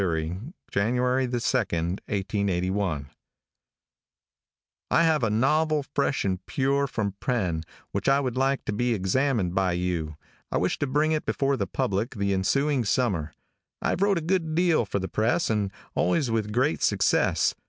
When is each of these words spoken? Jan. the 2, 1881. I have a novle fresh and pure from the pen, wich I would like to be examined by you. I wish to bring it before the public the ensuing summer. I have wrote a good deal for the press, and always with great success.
Jan. 0.01 0.55
the 0.71 0.71
2, 0.71 1.29
1881. 1.29 3.09
I 4.89 5.03
have 5.03 5.21
a 5.23 5.29
novle 5.29 5.85
fresh 5.93 6.25
and 6.25 6.43
pure 6.47 6.87
from 6.87 7.09
the 7.19 7.23
pen, 7.27 7.63
wich 7.93 8.09
I 8.09 8.19
would 8.19 8.35
like 8.35 8.65
to 8.65 8.73
be 8.73 8.95
examined 8.95 9.53
by 9.53 9.73
you. 9.73 10.15
I 10.51 10.57
wish 10.57 10.79
to 10.79 10.87
bring 10.87 11.11
it 11.11 11.27
before 11.27 11.55
the 11.55 11.67
public 11.67 12.15
the 12.15 12.33
ensuing 12.33 12.83
summer. 12.83 13.35
I 13.79 13.89
have 13.91 14.01
wrote 14.01 14.17
a 14.17 14.21
good 14.21 14.55
deal 14.55 14.85
for 14.85 14.97
the 14.97 15.07
press, 15.07 15.51
and 15.51 15.69
always 15.93 16.31
with 16.31 16.51
great 16.51 16.81
success. 16.81 17.53